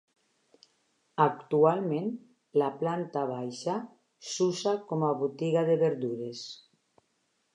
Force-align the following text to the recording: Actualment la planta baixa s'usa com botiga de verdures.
Actualment 1.25 2.07
la 2.61 2.69
planta 2.79 3.25
baixa 3.33 3.77
s'usa 4.31 4.75
com 4.93 5.05
botiga 5.23 5.67
de 5.71 5.79
verdures. 5.87 6.43